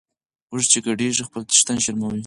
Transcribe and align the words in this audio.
اوښ 0.51 0.63
چی 0.71 0.79
ګډیږي 0.85 1.23
خپل 1.27 1.41
څښتن 1.49 1.77
شرموي. 1.85 2.19